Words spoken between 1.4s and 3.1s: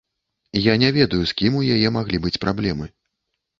кім у яе маглі быць праблемы.